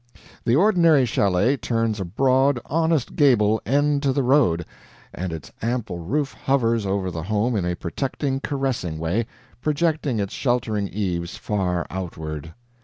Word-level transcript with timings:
The 0.43 0.55
ordinary 0.55 1.05
chalet 1.05 1.57
turns 1.57 1.99
a 1.99 2.05
broad, 2.05 2.59
honest 2.65 3.15
gable 3.15 3.61
end 3.67 4.01
to 4.01 4.11
the 4.11 4.23
road, 4.23 4.65
and 5.13 5.31
its 5.31 5.51
ample 5.61 5.99
roof 5.99 6.33
hovers 6.33 6.87
over 6.87 7.11
the 7.11 7.21
home 7.21 7.55
in 7.55 7.65
a 7.65 7.75
protecting, 7.75 8.39
caressing 8.39 8.97
way, 8.97 9.27
projecting 9.61 10.19
its 10.19 10.33
sheltering 10.33 10.87
eaves 10.87 11.37
far 11.37 11.85
outward. 11.91 12.55